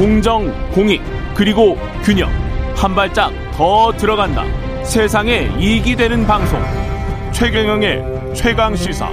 공정, 0.00 0.50
공익, 0.70 1.02
그리고 1.34 1.76
균형. 2.02 2.30
한 2.74 2.94
발짝 2.94 3.30
더 3.52 3.92
들어간다. 3.98 4.46
세상에 4.82 5.50
이익이 5.58 5.94
되는 5.94 6.26
방송. 6.26 6.58
최경영의 7.32 8.34
최강 8.34 8.74
시사. 8.74 9.10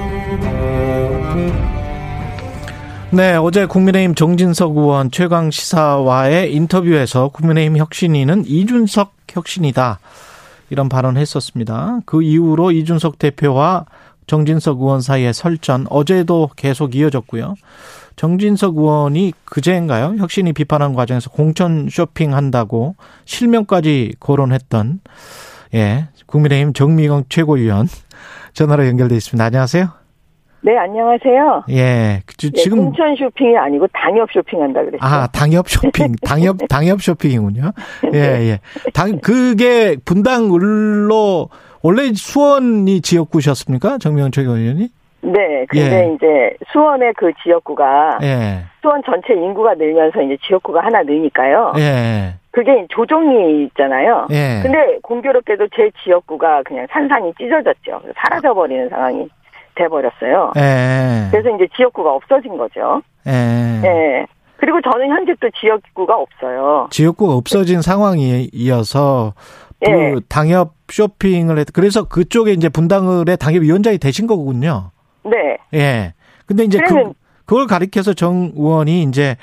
네, 3.12 3.36
어제 3.36 3.66
국민의힘 3.66 4.16
정진석 4.16 4.78
의원 4.78 5.12
최강 5.12 5.52
시사와의 5.52 6.54
인터뷰에서 6.54 7.28
국민의힘 7.34 7.76
혁신위는 7.76 8.46
이준석 8.48 9.12
혁신이다. 9.30 10.00
이런 10.70 10.88
발언을 10.88 11.20
했었습니다. 11.20 12.00
그 12.06 12.24
이후로 12.24 12.72
이준석 12.72 13.20
대표와 13.20 13.84
정진석 14.26 14.80
의원 14.80 15.02
사이의 15.02 15.34
설전 15.34 15.88
어제도 15.90 16.50
계속 16.56 16.96
이어졌고요. 16.96 17.56
정진석 18.18 18.78
의원이 18.78 19.32
그제인가요? 19.46 20.16
혁신이 20.18 20.54
비판한 20.54 20.94
과정에서 20.94 21.30
공천 21.30 21.88
쇼핑한다고 21.90 22.96
실명까지 23.26 24.16
거론했던 24.20 25.00
예 25.76 26.08
국민의힘 26.26 26.74
정미경 26.74 27.26
최고위원 27.30 27.88
전화로 28.54 28.88
연결돼 28.88 29.16
있습니다. 29.16 29.46
안녕하세요. 29.46 29.88
네, 30.62 30.76
안녕하세요. 30.76 31.66
예, 31.70 32.24
지, 32.36 32.52
네, 32.52 32.70
금 32.70 32.80
공천 32.80 33.16
쇼핑이 33.16 33.56
아니고 33.56 33.88
당협 33.94 34.30
쇼핑한다 34.34 34.84
그랬어요. 34.84 35.00
아, 35.00 35.28
당협 35.28 35.70
쇼핑, 35.70 36.14
당협 36.26 36.58
당협 36.68 37.02
쇼핑이군요. 37.02 37.72
예, 38.14 38.18
예. 38.20 38.60
당 38.94 39.20
그게 39.20 39.96
분당을로 40.04 41.50
원래 41.84 42.12
수원이 42.14 43.02
지역구셨습니까? 43.02 44.00
정명훈 44.00 44.32
최고위원이? 44.32 44.90
네, 45.22 45.66
근데 45.68 46.10
예. 46.10 46.14
이제 46.14 46.58
수원의 46.72 47.14
그 47.18 47.32
지역구가 47.44 48.20
예. 48.22 48.64
수원 48.82 49.02
전체 49.04 49.34
인구가 49.34 49.74
늘면서 49.74 50.22
이제 50.22 50.38
지역구가 50.48 50.84
하나 50.84 51.04
늘니까요. 51.04 51.74
예. 51.78 52.36
그게 52.52 52.86
조정이 52.90 53.66
있잖아요. 53.66 54.28
예. 54.32 54.62
근데 54.64 55.00
공교롭게도 55.04 55.68
제 55.76 55.92
지역구가 56.04 56.64
그냥 56.64 56.88
산산이 56.92 57.34
찢어졌죠. 57.38 58.02
사라져 58.16 58.54
버리는 58.54 58.90
상황이 58.90 59.28
돼 59.76 59.88
버렸어요. 59.88 60.54
예. 60.58 61.30
그래서 61.32 61.56
이제 61.56 61.68
지역구가 61.76 62.12
없어진 62.14 62.58
거죠. 62.58 63.02
예. 63.28 63.82
예. 63.84 64.26
그리고 64.58 64.82
저는 64.82 65.10
현재 65.10 65.34
또 65.40 65.50
지역구가 65.60 66.16
없어요. 66.16 66.88
지역구가 66.90 67.34
없어진 67.36 67.82
상황이어서 67.82 69.34
그 69.84 69.92
예. 69.92 70.16
당협 70.30 70.74
쇼핑을 70.90 71.60
했 71.60 71.68
그래서 71.74 72.08
그쪽에 72.08 72.54
이제 72.54 72.70
분당을의 72.70 73.38
당협위원장이 73.38 74.00
되신 74.00 74.26
거군요. 74.26 74.92
네. 75.30 75.58
예. 75.74 76.14
근데 76.46 76.64
이제 76.64 76.80
그, 76.80 77.14
그걸 77.46 77.68
가리켜서 77.68 78.14
정 78.14 78.52
의원이 78.56 79.04
이제 79.04 79.38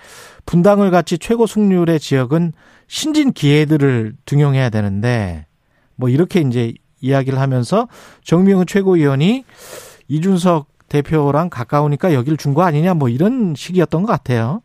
분당을 0.47 0.91
같이 0.91 1.19
최고 1.19 1.47
승률의 1.47 2.01
지역은 2.01 2.53
신진 2.87 3.33
기회들을 3.33 4.15
등용해야 4.27 4.71
되는데 4.71 5.47
뭐 5.97 6.09
이렇게 6.09 6.41
이제 6.41 6.75
이야기를 7.01 7.39
하면서 7.39 7.89
정명훈 8.23 8.67
최고위원이 8.67 9.45
이준석 10.09 10.69
대표랑 10.89 11.49
가까우니까 11.51 12.13
여기를 12.15 12.37
준 12.37 12.55
거 12.55 12.63
아니냐 12.63 12.95
뭐 12.95 13.09
이런 13.09 13.55
식이었던 13.57 14.03
것 14.03 14.09
같아요. 14.09 14.61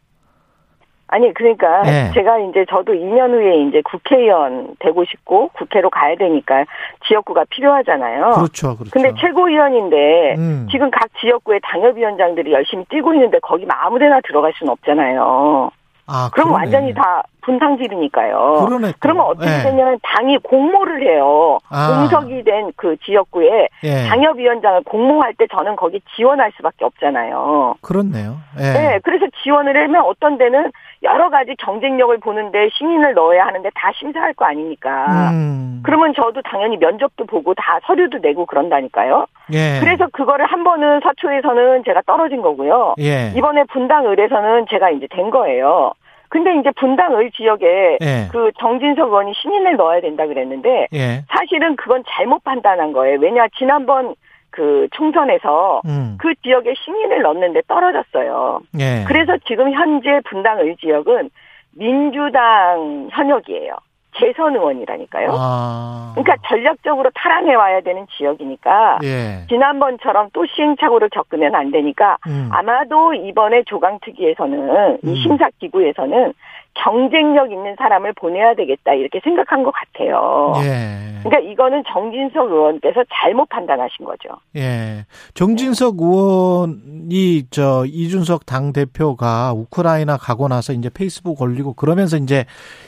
아니 1.12 1.34
그러니까 1.34 1.82
네. 1.82 2.12
제가 2.14 2.38
이제 2.40 2.66
저도 2.70 2.94
2년 2.94 3.32
후에 3.32 3.64
이제 3.64 3.82
국회의원 3.82 4.76
되고 4.80 5.04
싶고 5.06 5.50
국회로 5.54 5.90
가야 5.90 6.16
되니까 6.16 6.66
지역구가 7.08 7.46
필요하잖아요. 7.50 8.32
그렇죠, 8.36 8.76
그렇죠. 8.78 8.92
근데 8.92 9.12
최고위원인데 9.20 10.36
음. 10.38 10.68
지금 10.72 10.92
각 10.92 11.10
지역구의 11.20 11.62
당협위원장들이 11.64 12.54
열심히 12.54 12.86
뛰고 12.86 13.14
있는데 13.16 13.40
거기 13.40 13.66
아무데나 13.68 14.22
들어갈 14.22 14.54
수는 14.58 14.72
없잖아요. 14.72 15.72
아, 16.12 16.30
그럼 16.34 16.52
완전히 16.54 16.92
다 16.94 17.22
분탕질이니까요. 17.42 18.66
그러네. 18.68 18.94
그러면 19.00 19.26
어떻게 19.28 19.46
네. 19.46 19.64
되냐면 19.64 20.00
당이 20.02 20.40
공모를 20.40 21.04
해요. 21.04 21.60
아. 21.70 22.00
공석이 22.10 22.44
된 22.44 22.60
그 22.76 22.96
지역구에 23.04 23.68
예. 23.84 24.08
당협위원장을 24.08 24.84
공모할 24.86 25.34
때 25.36 25.46
저는 25.52 25.76
거기 25.76 26.02
지원할 26.16 26.52
수밖에 26.56 26.86
없잖아요. 26.86 27.76
그렇네요. 27.82 28.38
예. 28.58 28.64
네, 28.64 29.00
그래서 29.04 29.26
지원을 29.44 29.76
하면 29.84 30.04
어떤 30.06 30.38
데는 30.38 30.72
여러 31.04 31.30
가지 31.30 31.56
경쟁력을 31.58 32.18
보는데 32.20 32.70
신인을 32.78 33.14
넣어야 33.14 33.46
하는데 33.46 33.70
다 33.74 33.92
심사할 33.98 34.34
거 34.34 34.46
아닙니까? 34.46 35.32
음. 35.32 35.82
그러면 35.84 36.14
저도 36.14 36.42
당연히 36.42 36.78
면접도 36.78 37.26
보고 37.26 37.54
다 37.54 37.80
서류도 37.86 38.20
내고 38.20 38.46
그런다니까요. 38.46 39.26
예. 39.54 39.80
그래서 39.80 40.08
그거를 40.12 40.46
한 40.46 40.64
번은 40.64 41.00
서초에서는 41.02 41.84
제가 41.86 42.02
떨어진 42.06 42.42
거고요. 42.42 42.96
예. 43.00 43.32
이번에 43.36 43.64
분당을에서는 43.66 44.66
제가 44.70 44.90
이제 44.90 45.08
된 45.10 45.30
거예요. 45.30 45.94
근데 46.28 46.56
이제 46.60 46.70
분당을 46.72 47.32
지역에 47.32 47.98
예. 48.02 48.28
그 48.32 48.52
정진석 48.60 49.08
의원이 49.08 49.34
신인을 49.42 49.78
넣어야 49.78 50.02
된다 50.02 50.28
그랬는데 50.28 50.88
예. 50.94 51.24
사실은 51.30 51.76
그건 51.76 52.04
잘못 52.08 52.44
판단한 52.44 52.92
거예요. 52.94 53.18
왜냐 53.20 53.48
지난번 53.58 54.14
그 54.52 54.88
총선에서 54.92 55.82
음. 55.86 56.18
그 56.20 56.34
지역에 56.44 56.74
신인을 56.84 57.22
넣는데 57.22 57.62
떨어졌어요. 57.68 58.62
예. 58.80 59.04
그래서 59.08 59.38
지금 59.48 59.72
현재 59.72 60.22
분당 60.30 60.60
을 60.60 60.76
지역은 60.78 61.30
민주당 61.76 63.10
현역이에요. 63.12 63.76
재선 64.18 64.56
의원이라니까요. 64.56 65.30
아. 65.32 66.14
그러니까 66.16 66.36
전략적으로 66.48 67.10
탈환해 67.14 67.54
와야 67.54 67.80
되는 67.82 68.06
지역이니까 68.18 69.00
예. 69.04 69.46
지난번처럼 69.48 70.30
또 70.34 70.46
시행착오를 70.46 71.10
겪으면 71.10 71.56
안 71.56 71.72
되니까 71.72 72.18
음. 72.28 72.50
아마도 72.52 73.14
이번에 73.14 73.64
조강특위에서는 73.64 75.00
음. 75.04 75.10
이 75.10 75.22
심사기구에서는 75.22 76.34
경쟁력 76.76 77.52
있는 77.52 77.76
사람을 77.78 78.14
보내야 78.14 78.54
되겠다 78.56 78.94
이렇게 78.94 79.20
생각한 79.24 79.64
것 79.64 79.72
같아요. 79.72 80.54
예. 80.64 81.20
그러니까 81.24 81.52
이거는 81.52 81.84
정진석 81.88 82.50
의원께서 82.50 83.04
잘못 83.14 83.50
판단하신 83.50 84.06
거죠. 84.06 84.30
예. 84.56 85.06
정진석 85.34 85.98
네. 85.98 86.06
의원이 86.06 87.44
저 87.50 87.84
이준석 87.86 88.46
당 88.46 88.72
대표가 88.72 89.54
우크라이나 89.54 90.18
가고 90.18 90.48
나서 90.48 90.72
이제 90.74 90.90
페이스북 90.90 91.42
올리고 91.42 91.74
그러면서 91.74 92.18
이제 92.18 92.46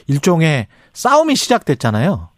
일종의 0.08 0.66
싸움이 0.92 1.34
시작됐잖아요. 1.34 2.32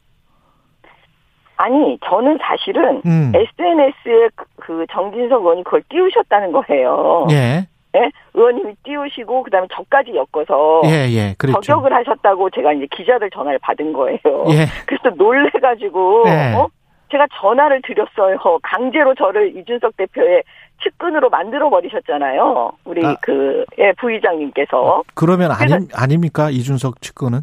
아니, 1.57 1.99
저는 2.05 2.39
사실은 2.43 3.01
음. 3.07 3.33
SNS에 3.35 4.29
그, 4.35 4.45
그 4.57 4.87
정진석 4.91 5.41
의원이 5.43 5.63
그걸 5.63 5.83
띄우셨다는 5.89 6.51
거예요. 6.53 7.29
예. 7.31 7.69
예? 7.97 8.11
의원님이 8.35 8.75
띄우시고 8.83 9.45
그다음에 9.45 9.67
저까지 9.73 10.13
엮어서 10.15 10.83
예, 10.87 11.09
예, 11.11 11.35
그랬죠. 11.39 11.61
저격을 11.61 11.93
하셨다고 11.93 12.51
제가 12.51 12.73
이제 12.73 12.87
기자들 12.91 13.31
전화를 13.31 13.59
받은 13.61 13.93
거예요. 13.93 14.19
예. 14.51 14.67
그래서 14.87 15.15
놀래가지고 15.17 16.25
예. 16.27 16.55
어? 16.55 16.69
제가 17.11 17.27
전화를 17.41 17.81
드렸어요. 17.83 18.39
강제로 18.63 19.15
저를 19.15 19.57
이준석 19.57 19.97
대표의 19.97 20.43
측근으로 20.83 21.31
만들어 21.31 21.71
버리셨잖아요. 21.71 22.73
우리 22.85 23.07
아, 23.07 23.15
그 23.21 23.65
예, 23.79 23.93
부의장님께서. 23.93 25.05
그러면 25.15 25.53
아니 25.53 25.73
아닙니까 25.95 26.51
이준석 26.51 27.01
측근은? 27.01 27.43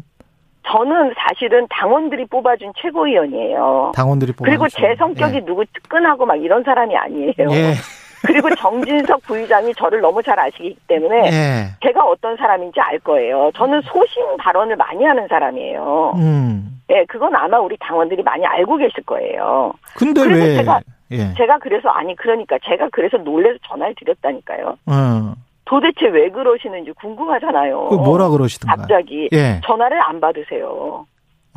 저는 0.66 1.14
사실은 1.16 1.66
당원들이 1.70 2.26
뽑아준 2.26 2.72
최고위원이에요. 2.80 3.92
당원들이 3.94 4.32
뽑아 4.32 4.48
그리고 4.48 4.68
제 4.68 4.94
성격이 4.96 5.36
예. 5.36 5.44
누구 5.44 5.64
측근하고 5.66 6.26
막 6.26 6.36
이런 6.36 6.62
사람이 6.62 6.94
아니에요. 6.96 7.32
예. 7.50 7.74
그리고 8.22 8.54
정진석 8.54 9.22
부의장이 9.26 9.74
저를 9.74 10.00
너무 10.00 10.22
잘 10.22 10.38
아시기 10.38 10.76
때문에 10.86 11.26
예. 11.26 11.64
제가 11.82 12.04
어떤 12.04 12.36
사람인지 12.36 12.80
알 12.80 12.98
거예요. 13.00 13.50
저는 13.56 13.80
소신 13.82 14.22
발언을 14.38 14.76
많이 14.76 15.04
하는 15.04 15.26
사람이에요. 15.28 16.14
음. 16.16 16.80
네, 16.88 17.04
그건 17.08 17.34
아마 17.34 17.58
우리 17.58 17.76
당원들이 17.78 18.22
많이 18.22 18.44
알고 18.44 18.76
계실 18.76 19.02
거예요. 19.04 19.72
근데 19.94 20.22
왜? 20.26 20.56
제가, 20.56 20.80
예. 21.12 21.34
제가 21.34 21.58
그래서 21.58 21.88
아니 21.88 22.14
그러니까 22.16 22.58
제가 22.64 22.88
그래서 22.92 23.16
놀래서 23.18 23.58
전화를 23.68 23.94
드렸다니까요. 23.98 24.76
음. 24.88 25.34
도대체 25.64 26.06
왜 26.08 26.28
그러시는지 26.28 26.92
궁금하잖아요. 26.92 27.88
그 27.88 27.94
뭐라 27.94 28.28
그러시던가 28.28 28.76
갑자기 28.76 29.28
예. 29.32 29.60
전화를 29.64 29.98
안 30.04 30.20
받으세요. 30.20 31.06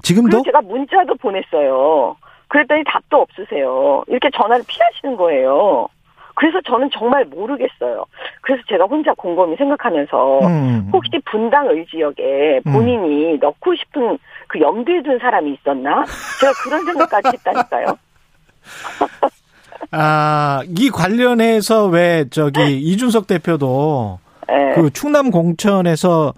지금도? 0.04 0.44
제가 0.44 0.62
문자도 0.62 1.16
보냈어요. 1.16 2.16
그랬더니 2.48 2.84
답도 2.86 3.18
없으세요. 3.18 4.04
이렇게 4.08 4.30
전화를 4.30 4.64
피하시는 4.68 5.18
거예요. 5.18 5.88
그래서 6.36 6.60
저는 6.62 6.90
정말 6.94 7.26
모르겠어요. 7.26 8.06
그래서 8.42 8.62
제가 8.68 8.86
혼자 8.86 9.14
곰곰이 9.14 9.56
생각하면서 9.56 10.40
음. 10.40 10.90
혹시 10.94 11.12
분당 11.26 11.68
의지역에 11.70 12.62
음. 12.68 12.74
본인이 12.74 13.34
음. 13.34 13.40
넣고 13.40 13.76
싶은 13.76 14.18
그 14.48 14.60
염두에 14.60 15.02
둔 15.02 15.18
사람이 15.18 15.54
있었나? 15.54 16.04
제가 16.40 16.54
그런 16.64 16.86
생각까지 16.86 17.30
했다니까요. 17.38 17.98
아, 19.92 20.62
이 20.78 20.90
관련해서 20.90 21.88
왜 21.88 22.26
저기 22.30 22.80
이준석 22.80 23.28
대표도 23.28 24.20
네. 24.48 24.74
그 24.76 24.90
충남 24.92 25.32
공천에서 25.32 26.34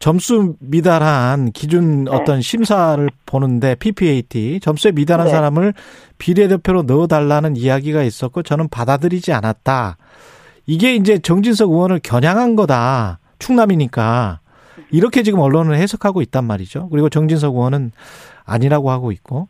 점수 0.00 0.54
미달한 0.60 1.52
기준 1.52 2.04
네. 2.04 2.10
어떤 2.10 2.40
심사를 2.40 3.06
보는데 3.26 3.74
PPAT 3.74 4.58
점수에 4.60 4.92
미달한 4.92 5.26
네. 5.26 5.30
사람을 5.30 5.74
비례대표로 6.18 6.82
넣어달라는 6.82 7.54
이야기가 7.54 8.02
있었고 8.02 8.42
저는 8.42 8.68
받아들이지 8.70 9.34
않았다. 9.34 9.98
이게 10.66 10.94
이제 10.94 11.18
정진석 11.18 11.70
의원을 11.70 12.00
겨냥한 12.02 12.56
거다. 12.56 13.18
충남이니까. 13.38 14.40
이렇게 14.90 15.22
지금 15.22 15.40
언론은 15.40 15.74
해석하고 15.74 16.22
있단 16.22 16.44
말이죠. 16.44 16.88
그리고 16.88 17.10
정진석 17.10 17.54
의원은 17.54 17.92
아니라고 18.46 18.90
하고 18.90 19.12
있고. 19.12 19.48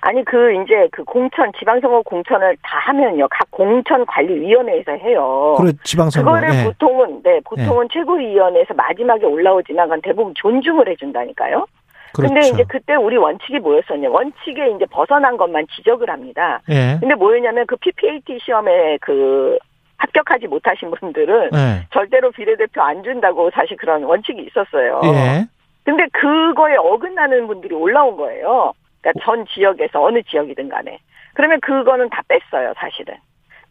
아니 0.00 0.24
그 0.24 0.52
이제 0.54 0.88
그 0.92 1.02
공천 1.02 1.50
지방선거 1.58 2.02
공천을 2.02 2.56
다 2.62 2.78
하면요 2.86 3.26
각 3.28 3.50
공천관리위원회에서 3.50 4.92
해요. 4.92 5.56
그래 5.58 5.72
지방선거. 5.82 6.30
그거를 6.30 6.48
네. 6.48 6.64
보통 6.64 6.95
보통은 7.44 7.88
네. 7.88 7.94
최고위원회에서 7.94 8.74
마지막에 8.74 9.26
올라오지만 9.26 9.86
그건 9.86 10.02
대부분 10.02 10.34
존중을 10.34 10.88
해준다니까요. 10.88 11.66
그렇죠. 12.14 12.32
근데 12.32 12.48
이제 12.48 12.64
그때 12.68 12.94
우리 12.94 13.16
원칙이 13.16 13.58
뭐였었냐 13.58 14.08
원칙에 14.08 14.70
이제 14.70 14.86
벗어난 14.90 15.36
것만 15.36 15.66
지적을 15.76 16.08
합니다. 16.08 16.60
예. 16.70 16.96
근데 16.98 17.14
뭐였냐면 17.14 17.66
그 17.66 17.76
PPAT 17.76 18.38
시험에 18.42 18.98
그 19.02 19.58
합격하지 19.98 20.46
못하신 20.46 20.90
분들은 20.90 21.50
예. 21.52 21.86
절대로 21.92 22.30
비례대표 22.30 22.80
안 22.82 23.02
준다고 23.02 23.50
사실 23.50 23.76
그런 23.76 24.04
원칙이 24.04 24.42
있었어요. 24.42 25.00
예. 25.04 25.46
근데 25.84 26.06
그거에 26.12 26.76
어긋나는 26.76 27.46
분들이 27.46 27.74
올라온 27.74 28.16
거예요. 28.16 28.72
그러니까 29.00 29.24
전 29.24 29.46
지역에서 29.46 30.02
어느 30.02 30.22
지역이든 30.22 30.68
간에. 30.68 30.98
그러면 31.34 31.60
그거는 31.60 32.08
다 32.08 32.22
뺐어요, 32.26 32.72
사실은. 32.76 33.14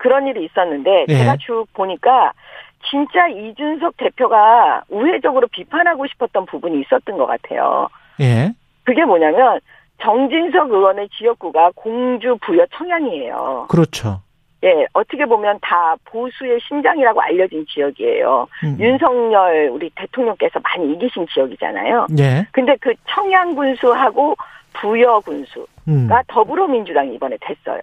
그런 0.06 0.28
일이 0.28 0.46
있었는데 0.46 1.06
예. 1.10 1.18
제가 1.18 1.38
쭉 1.38 1.66
보니까 1.74 2.32
진짜 2.92 3.28
이준석 3.28 3.98
대표가 3.98 4.84
우회적으로 4.88 5.48
비판하고 5.48 6.06
싶었던 6.06 6.46
부분이 6.46 6.80
있었던 6.82 7.18
것 7.18 7.26
같아요. 7.26 7.90
예. 8.20 8.54
그게 8.84 9.04
뭐냐면 9.04 9.60
정진석 10.04 10.70
의원의 10.70 11.10
지역구가 11.18 11.72
공주 11.74 12.38
부여 12.46 12.68
청양이에요. 12.78 13.66
그렇죠. 13.68 14.22
예, 14.64 14.86
어떻게 14.94 15.26
보면 15.26 15.58
다 15.64 15.96
보수의 16.06 16.60
심장이라고 16.68 17.20
알려진 17.20 17.66
지역이에요. 17.68 18.48
음. 18.64 18.78
윤석열 18.80 19.70
우리 19.72 19.90
대통령께서 19.96 20.60
많이 20.60 20.94
이기신 20.94 21.26
지역이잖아요. 21.34 22.08
예. 22.20 22.46
근데 22.52 22.76
그 22.80 22.94
청양 23.10 23.56
군수하고 23.56 24.36
부여 24.74 25.20
군수가 25.22 25.66
음. 25.88 26.10
더불어민주당이 26.28 27.16
이번에 27.16 27.38
됐어요. 27.42 27.80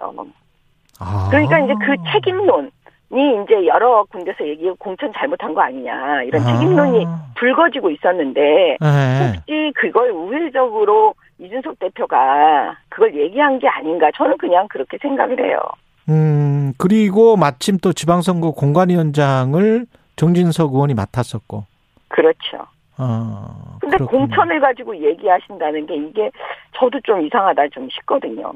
아. 1.04 1.28
그러니까 1.30 1.58
이제 1.60 1.74
그 1.84 1.96
책임론 2.12 2.70
이 3.12 3.42
이제 3.44 3.66
여러 3.66 4.04
군데서 4.04 4.46
얘기 4.48 4.70
공천 4.78 5.12
잘못한 5.12 5.52
거 5.52 5.60
아니냐 5.60 6.22
이런 6.22 6.42
아. 6.42 6.46
책임론이 6.46 7.06
불거지고 7.36 7.90
있었는데 7.90 8.78
네. 8.80 9.32
혹시 9.36 9.72
그걸 9.74 10.10
우회적으로 10.10 11.14
이준석 11.38 11.78
대표가 11.78 12.76
그걸 12.88 13.14
얘기한 13.14 13.58
게 13.58 13.68
아닌가 13.68 14.10
저는 14.16 14.38
그냥 14.38 14.66
그렇게 14.68 14.96
생각을 15.02 15.44
해요. 15.44 15.58
음 16.08 16.72
그리고 16.78 17.36
마침 17.36 17.78
또 17.78 17.92
지방선거 17.92 18.52
공관위원장을 18.52 19.86
정진석 20.16 20.72
의원이 20.72 20.94
맡았었고. 20.94 21.64
그렇죠. 22.08 22.66
아, 22.96 23.78
근데 23.80 23.96
그렇군요. 23.96 24.26
공천을 24.26 24.60
가지고 24.60 24.96
얘기하신다는 24.96 25.86
게 25.86 25.96
이게 25.96 26.30
저도 26.76 27.00
좀 27.00 27.24
이상하다 27.24 27.68
좀 27.68 27.88
싶거든요. 27.90 28.52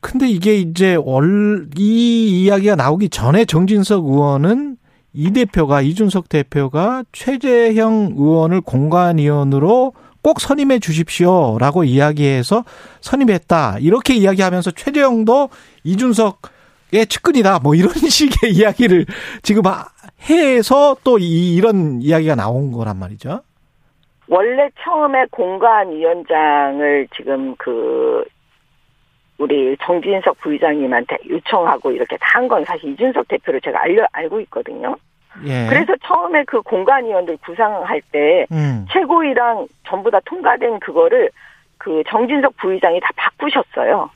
근데 0.00 0.28
이게 0.28 0.56
이제 0.56 0.94
월, 0.94 1.68
이 1.76 2.44
이야기가 2.44 2.76
나오기 2.76 3.08
전에 3.08 3.44
정진석 3.44 4.04
의원은 4.04 4.76
이 5.12 5.32
대표가, 5.32 5.80
이준석 5.80 6.28
대표가 6.28 7.02
최재형 7.12 8.14
의원을 8.16 8.60
공관위원으로 8.60 9.92
꼭 10.22 10.40
선임해 10.40 10.78
주십시오라고 10.78 11.84
이야기해서 11.84 12.64
선임했다. 13.00 13.78
이렇게 13.80 14.14
이야기하면서 14.14 14.72
최재형도 14.72 15.48
이준석의 15.84 17.06
측근이다. 17.08 17.60
뭐 17.60 17.74
이런 17.74 17.90
식의 17.94 18.52
이야기를 18.52 19.06
지금 19.42 19.62
해서 20.28 20.96
또 21.02 21.18
이, 21.18 21.56
이런 21.56 22.00
이야기가 22.02 22.34
나온 22.34 22.70
거란 22.72 22.98
말이죠. 22.98 23.40
원래 24.28 24.68
처음에 24.84 25.24
공관위원장을 25.30 27.08
지금 27.16 27.56
그 27.56 28.24
우리 29.38 29.76
정진석 29.82 30.38
부의장님한테 30.40 31.16
요청하고 31.28 31.92
이렇게 31.92 32.16
다 32.18 32.38
한 32.38 32.48
건 32.48 32.64
사실 32.64 32.90
이준석 32.90 33.26
대표를 33.28 33.60
제가 33.60 33.80
알려 33.82 34.06
알고 34.12 34.40
있거든요. 34.42 34.94
예. 35.44 35.66
그래서 35.68 35.94
처음에 36.04 36.44
그 36.44 36.60
공관위원들 36.62 37.36
구상할 37.44 38.00
때 38.12 38.46
음. 38.52 38.86
최고위랑 38.90 39.66
전부 39.86 40.10
다 40.10 40.18
통과된 40.24 40.80
그거를 40.80 41.30
그 41.78 42.02
정진석 42.08 42.56
부의장이 42.56 43.00
다 43.00 43.08
바꾸셨어요. 43.16 44.10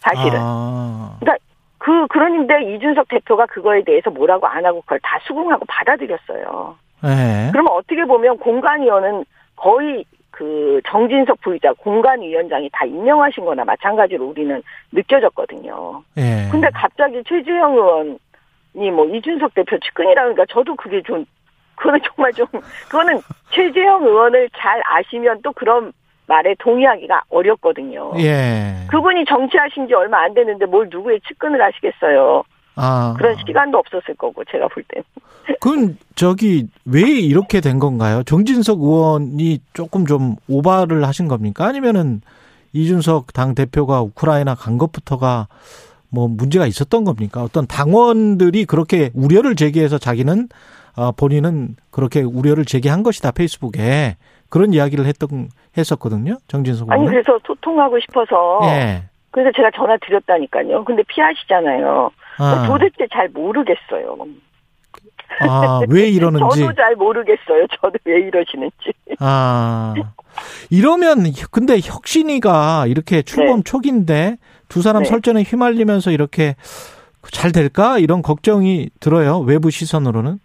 사실은. 0.00 0.38
아. 0.40 1.16
그러니까 1.20 1.42
그 1.78 2.06
그런데 2.08 2.74
이준석 2.74 3.08
대표가 3.08 3.46
그거에 3.46 3.82
대해서 3.84 4.10
뭐라고 4.10 4.46
안 4.46 4.64
하고 4.64 4.80
그걸 4.82 5.00
다 5.02 5.18
수긍하고 5.22 5.64
받아들였어요. 5.66 6.76
네. 7.02 7.48
그러면 7.52 7.72
어떻게 7.72 8.04
보면 8.04 8.38
공관위원은 8.38 9.24
거의 9.56 10.04
그 10.40 10.80
정진석 10.86 11.38
부의자 11.42 11.74
공관위원장이 11.74 12.70
다 12.72 12.86
임명하신 12.86 13.44
거나 13.44 13.62
마찬가지로 13.62 14.24
우리는 14.24 14.62
느껴졌거든요. 14.90 16.02
네. 16.14 16.48
근데 16.50 16.66
갑자기 16.72 17.22
최주영 17.28 17.74
의원이 17.74 18.90
뭐 18.90 19.04
이준석 19.04 19.52
대표 19.52 19.78
측근이라니까 19.78 20.46
저도 20.48 20.74
그게 20.76 21.02
좀 21.02 21.26
그거는 21.74 22.00
정말 22.06 22.32
좀 22.32 22.46
그거는 22.88 23.20
최재형 23.50 24.02
의원을 24.02 24.48
잘 24.56 24.80
아시면 24.86 25.40
또 25.42 25.52
그런 25.52 25.92
말에 26.26 26.54
동의하기가 26.58 27.24
어렵거든요. 27.28 28.14
예. 28.20 28.76
그분이 28.90 29.26
정치하신 29.26 29.88
지 29.88 29.94
얼마 29.94 30.22
안 30.22 30.32
됐는데 30.32 30.64
뭘 30.64 30.88
누구의 30.90 31.20
측근을 31.28 31.60
하시겠어요. 31.60 32.44
아. 32.76 33.14
그런 33.18 33.36
시간도 33.46 33.78
없었을 33.78 34.14
거고 34.16 34.44
제가 34.50 34.68
볼 34.68 34.82
때는. 34.88 35.04
그건 35.60 35.98
저기 36.14 36.68
왜 36.84 37.02
이렇게 37.02 37.60
된 37.60 37.78
건가요? 37.78 38.22
정진석 38.22 38.80
의원이 38.80 39.60
조금 39.72 40.06
좀 40.06 40.36
오바를 40.48 41.06
하신 41.06 41.28
겁니까? 41.28 41.66
아니면은 41.66 42.20
이준석 42.72 43.32
당 43.32 43.54
대표가 43.54 44.00
우크라이나 44.02 44.54
간 44.54 44.78
것부터가 44.78 45.48
뭐 46.08 46.28
문제가 46.28 46.66
있었던 46.66 47.04
겁니까? 47.04 47.42
어떤 47.42 47.66
당원들이 47.66 48.64
그렇게 48.64 49.10
우려를 49.14 49.56
제기해서 49.56 49.98
자기는 49.98 50.48
어 50.96 51.12
본인은 51.12 51.76
그렇게 51.90 52.22
우려를 52.22 52.64
제기한 52.64 53.02
것이다 53.02 53.30
페이스북에 53.32 54.16
그런 54.48 54.72
이야기를 54.72 55.06
했던 55.06 55.48
했었거든요. 55.78 56.38
정진석 56.48 56.90
아니 56.90 57.06
그래서 57.06 57.38
소통하고 57.46 57.98
싶어서 58.00 58.60
예. 58.64 59.04
그래서 59.30 59.50
제가 59.56 59.70
전화 59.74 59.96
드렸다니까요. 59.98 60.84
근데 60.84 61.02
피하시잖아요. 61.06 62.10
아. 62.38 62.66
도대체 62.66 63.06
잘 63.12 63.28
모르겠어요. 63.28 64.16
아, 65.40 65.80
왜 65.88 66.08
이러는지. 66.10 66.60
저도 66.60 66.72
잘 66.74 66.96
모르겠어요. 66.96 67.66
저도 67.80 67.98
왜 68.04 68.20
이러시는지. 68.20 68.92
아. 69.20 69.94
이러면, 70.70 71.24
근데 71.50 71.78
혁신이가 71.82 72.86
이렇게 72.88 73.22
출범 73.22 73.58
네. 73.58 73.62
초기인데 73.64 74.36
두 74.68 74.82
사람 74.82 75.02
네. 75.02 75.08
설전에 75.08 75.42
휘말리면서 75.42 76.10
이렇게 76.10 76.54
잘 77.32 77.52
될까? 77.52 77.98
이런 77.98 78.22
걱정이 78.22 78.88
들어요. 79.00 79.38
외부 79.40 79.70
시선으로는. 79.70 80.38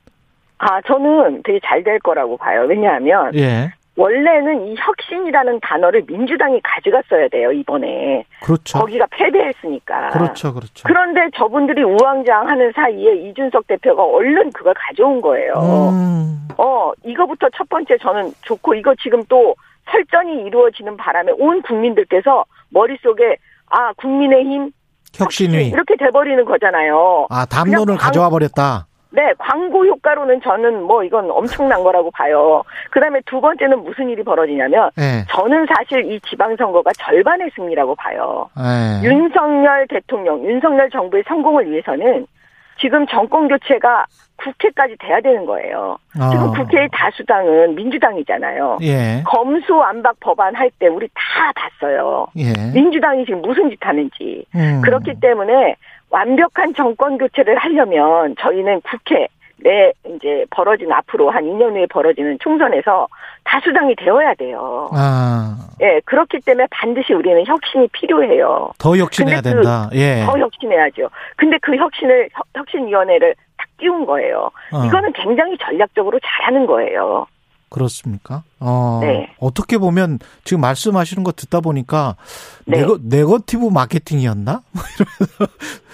아, 0.58 0.82
저는 0.88 1.42
되게 1.44 1.60
잘 1.64 1.84
될 1.84 2.00
거라고 2.00 2.38
봐요. 2.38 2.66
왜냐하면. 2.68 3.34
예. 3.36 3.72
원래는 3.98 4.68
이 4.68 4.76
혁신이라는 4.78 5.60
단어를 5.62 6.04
민주당이 6.08 6.60
가져갔어야 6.64 7.30
돼요, 7.30 7.52
이번에. 7.52 8.26
그렇죠. 8.44 8.80
거기가 8.80 9.06
패배했으니까. 9.10 10.10
그렇죠, 10.10 10.54
그렇죠. 10.54 10.84
그런데 10.86 11.22
저분들이 11.36 11.82
우왕좌왕 11.84 12.48
하는 12.48 12.72
사이에 12.76 13.16
이준석 13.30 13.68
대표가 13.68 14.04
얼른 14.04 14.52
그걸 14.52 14.74
가져온 14.78 15.22
거예요. 15.22 15.54
음. 15.54 16.48
어, 16.58 16.92
이거부터 17.06 17.48
첫 17.56 17.70
번째 17.70 17.98
저는 18.02 18.34
좋고, 18.42 18.74
이거 18.76 18.94
지금 19.02 19.24
또 19.30 19.56
설전이 19.92 20.44
이루어지는 20.44 20.98
바람에 20.98 21.32
온 21.38 21.62
국민들께서 21.62 22.44
머릿속에, 22.70 23.38
아, 23.68 23.94
국민의힘 23.94 24.72
혁신위. 25.14 25.68
이렇게 25.68 25.96
돼버리는 25.96 26.44
거잖아요. 26.44 27.28
아, 27.30 27.46
담론을 27.46 27.96
가져와 27.96 28.30
버렸다. 28.30 28.88
네, 29.16 29.34
광고 29.38 29.86
효과로는 29.86 30.42
저는 30.42 30.84
뭐 30.84 31.04
이건 31.04 31.32
엄청난 31.32 31.82
거라고 31.84 32.12
봐요. 32.12 32.62
그 32.92 33.00
다음에 33.00 33.22
두 33.26 33.40
번째는 33.40 33.84
무슨 33.84 34.10
일이 34.10 34.24
벌어지냐면, 34.24 34.92
네. 34.98 35.24
저는 35.30 35.66
사실 35.74 36.12
이 36.12 36.20
지방선거가 36.20 36.92
절반의 36.98 37.50
승리라고 37.56 37.96
봐요. 37.96 38.50
네. 38.58 39.08
윤석열 39.08 39.88
대통령, 39.88 40.44
윤석열 40.44 40.90
정부의 40.90 41.24
성공을 41.28 41.72
위해서는 41.72 42.28
지금 42.78 43.08
정권 43.08 43.48
교체가 43.48 44.06
국회까지 44.36 44.98
돼야 45.00 45.22
되는 45.22 45.46
거예요. 45.46 45.98
어. 46.20 46.30
지금 46.30 46.52
국회의 46.54 46.90
다수당은 46.92 47.74
민주당이잖아요. 47.76 48.80
예. 48.82 49.24
검수완박 49.26 50.20
법안 50.20 50.54
할 50.56 50.70
때 50.78 50.88
우리 50.88 51.08
다 51.14 51.54
봤어요. 51.56 52.28
예. 52.36 52.52
민주당이 52.74 53.24
지금 53.24 53.42
무슨 53.42 53.70
짓 53.70 53.78
하는지. 53.80 54.46
음. 54.56 54.82
그렇기 54.84 55.22
때문에 55.22 55.78
완벽한 56.16 56.74
정권 56.74 57.18
교체를 57.18 57.58
하려면 57.58 58.36
저희는 58.40 58.80
국회 58.82 59.28
내 59.58 59.92
이제 60.06 60.46
벌어진 60.50 60.90
앞으로 60.92 61.30
한 61.30 61.44
2년 61.44 61.72
후에 61.72 61.88
벌어지는 61.88 62.38
총선에서 62.40 63.08
다수당이 63.44 63.96
되어야 63.98 64.34
돼요. 64.36 64.90
아. 64.94 65.58
예, 65.82 66.00
그렇기 66.06 66.40
때문에 66.46 66.68
반드시 66.72 67.14
우리는 67.14 67.46
혁신이 67.46 67.90
필요해요. 67.90 68.72
더 68.78 68.96
혁신해야 68.96 69.38
그 69.38 69.44
된다. 69.44 69.90
예. 69.94 70.24
더 70.26 70.38
혁신해야죠. 70.40 71.10
근데 71.36 71.58
그 71.62 71.76
혁신을 71.76 72.30
혁신위원회를 72.56 73.36
딱 73.58 73.68
띄운 73.78 74.06
거예요. 74.06 74.52
어. 74.72 74.86
이거는 74.86 75.12
굉장히 75.14 75.58
전략적으로 75.58 76.18
잘하는 76.24 76.66
거예요. 76.66 77.28
그렇습니까? 77.70 78.44
어, 78.60 79.00
네. 79.02 79.28
어떻게 79.40 79.78
보면 79.78 80.20
지금 80.44 80.62
말씀하시는 80.62 81.24
거 81.24 81.32
듣다 81.32 81.60
보니까 81.60 82.16
네. 82.66 82.80
네거, 82.80 83.00
네거티브 83.04 83.68
마케팅이었나? 83.68 84.62
뭐 85.38 85.48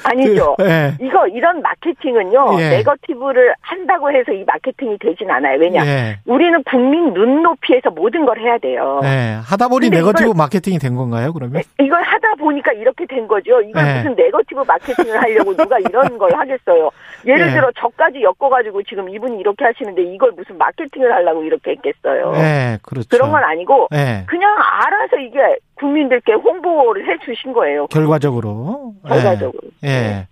아니죠. 0.04 0.56
그, 0.58 0.64
네. 0.64 0.96
이거 1.00 1.28
이런 1.28 1.62
마케팅은요. 1.62 2.60
예. 2.60 2.70
네거티브를 2.78 3.54
한다고 3.62 4.12
해서 4.12 4.32
이 4.32 4.44
마케팅이 4.46 4.98
되진 5.00 5.30
않아요. 5.30 5.60
왜냐? 5.60 5.86
예. 5.86 6.20
우리는 6.26 6.64
국민 6.64 7.14
눈높이에서 7.14 7.92
모든 7.92 8.26
걸 8.26 8.40
해야 8.40 8.58
돼요. 8.58 9.00
네. 9.02 9.40
하다 9.44 9.68
보니 9.68 9.90
네거티브 9.90 10.30
이걸, 10.30 10.38
마케팅이 10.38 10.80
된 10.80 10.96
건가요? 10.96 11.34
그러면? 11.34 11.62
네, 11.78 11.86
이걸 11.86 12.02
하다 12.02 12.36
보니까 12.40 12.72
이렇게 12.74 13.06
된 13.06 13.28
거죠. 13.28 13.62
이걸 13.62 13.86
예. 13.86 13.98
무슨 13.98 14.16
네거티브 14.16 14.62
마케팅을 14.62 15.22
하려고 15.22 15.56
누가 15.56 15.78
이런 15.80 16.18
걸 16.18 16.34
하겠어요. 16.36 16.90
예를 17.26 17.48
예. 17.48 17.52
들어 17.52 17.70
저까지 17.80 18.22
엮어가지고 18.24 18.84
지금 18.84 19.10
이분이 19.10 19.40
이렇게 19.40 19.66
하시는데 19.66 20.04
이걸 20.14 20.32
무슨 20.32 20.58
마케팅을 20.58 21.12
하려고 21.12 21.44
이렇게 21.44 21.72
했겠어요. 21.72 22.34
네, 22.52 22.78
그렇죠. 22.82 23.08
그런 23.10 23.32
건 23.32 23.44
아니고 23.44 23.88
그냥 23.90 24.58
알아서 24.60 25.18
이게 25.26 25.40
국민들께 25.76 26.34
홍보를 26.34 27.08
해 27.08 27.18
주신 27.26 27.54
거예요. 27.54 27.88
결과적으로. 27.88 28.94
결과적으로. 29.08 29.62
예. 29.84 29.88
예. 29.88 30.28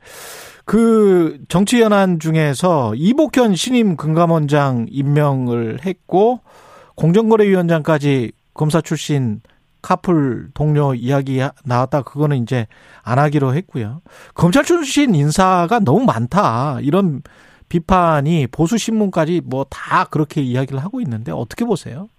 그 0.65 1.39
정치연한 1.47 2.19
중에서 2.19 2.93
이복현 2.95 3.55
신임 3.55 3.95
금감원장 3.95 4.87
임명을 4.89 5.79
했고 5.85 6.41
공정거래위원장까지 6.95 8.33
검사 8.53 8.81
출신 8.81 9.41
카풀 9.81 10.49
동료 10.53 10.93
이야기 10.93 11.41
나왔다 11.63 12.01
그거는 12.01 12.37
이제 12.37 12.67
안 13.01 13.17
하기로 13.17 13.55
했고요. 13.55 14.01
검찰 14.35 14.63
출신 14.63 15.15
인사가 15.15 15.79
너무 15.79 16.03
많다 16.05 16.79
이런 16.81 17.23
비판이 17.69 18.47
보수 18.47 18.77
신문까지 18.77 19.41
뭐 19.45 19.65
다 19.69 20.05
그렇게 20.05 20.41
이야기를 20.41 20.83
하고 20.83 20.99
있는데 21.01 21.31
어떻게 21.31 21.63
보세요? 21.65 22.09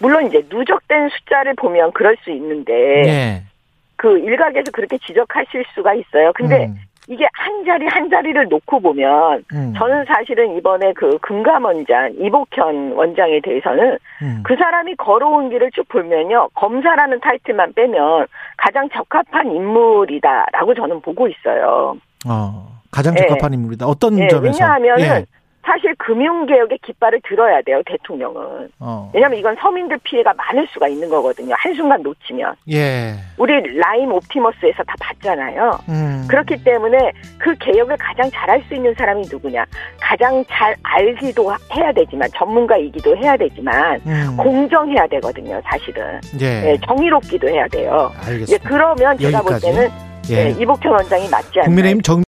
물론 0.00 0.26
이제 0.26 0.44
누적된 0.50 1.08
숫자를 1.10 1.54
보면 1.54 1.92
그럴 1.92 2.16
수 2.24 2.30
있는데 2.30 2.72
네. 3.04 3.42
그 3.96 4.18
일각에서 4.18 4.72
그렇게 4.72 4.98
지적하실 4.98 5.64
수가 5.74 5.94
있어요. 5.94 6.32
근데 6.34 6.66
음. 6.66 6.76
이게 7.08 7.26
한 7.32 7.64
자리 7.64 7.86
한 7.86 8.08
자리를 8.10 8.48
놓고 8.48 8.80
보면 8.80 9.44
음. 9.52 9.74
저는 9.76 10.04
사실은 10.06 10.56
이번에 10.56 10.92
그 10.94 11.18
금감원장 11.18 12.14
이복현 12.18 12.92
원장에 12.92 13.40
대해서는 13.40 13.98
음. 14.22 14.42
그 14.44 14.56
사람이 14.56 14.96
걸어온 14.96 15.50
길을 15.50 15.70
쭉 15.72 15.86
보면요 15.88 16.48
검사라는 16.54 17.20
타이틀만 17.20 17.72
빼면 17.74 18.26
가장 18.56 18.88
적합한 18.90 19.52
인물이다라고 19.52 20.74
저는 20.74 21.00
보고 21.00 21.28
있어요. 21.28 21.96
어 22.28 22.71
가장 22.92 23.16
적합한 23.16 23.50
네. 23.50 23.56
인물이다. 23.56 23.86
어떤 23.86 24.14
네, 24.14 24.28
점에서? 24.28 24.62
왜냐하면은 24.62 25.04
예. 25.04 25.26
사실 25.64 25.94
금융개혁의 25.96 26.78
깃발을 26.84 27.20
들어야 27.26 27.62
돼요, 27.62 27.80
대통령은. 27.86 28.68
어. 28.80 29.10
왜냐하면 29.14 29.38
이건 29.38 29.56
서민들 29.60 29.96
피해가 30.02 30.34
많을 30.34 30.66
수가 30.72 30.88
있는 30.88 31.08
거거든요. 31.08 31.54
한순간 31.56 32.02
놓치면. 32.02 32.54
예. 32.72 33.14
우리 33.38 33.54
라임 33.78 34.12
옵티머스에서 34.12 34.82
다 34.82 34.94
봤잖아요. 35.00 35.78
음. 35.88 36.26
그렇기 36.28 36.64
때문에 36.64 37.12
그 37.38 37.54
개혁을 37.60 37.96
가장 37.96 38.28
잘할 38.32 38.60
수 38.68 38.74
있는 38.74 38.92
사람이 38.98 39.22
누구냐. 39.30 39.64
가장 40.00 40.44
잘 40.48 40.74
알기도 40.82 41.52
해야 41.74 41.92
되지만, 41.92 42.28
전문가이기도 42.36 43.16
해야 43.16 43.36
되지만, 43.36 44.00
음. 44.04 44.36
공정해야 44.36 45.06
되거든요, 45.06 45.62
사실은. 45.64 46.20
예. 46.40 46.60
네, 46.60 46.78
정의롭기도 46.84 47.48
해야 47.48 47.68
돼요. 47.68 48.10
알겠습니다. 48.26 48.68
그러면 48.68 49.16
제가 49.16 49.38
여기까지. 49.38 49.66
볼 49.66 49.74
때는 49.74 50.12
예. 50.30 50.44
네, 50.44 50.50
이복현 50.50 50.92
원장이 50.92 51.28
맞지 51.28 51.50
않나요? 51.60 51.64
국민의힘 51.64 52.02
정 52.02 52.20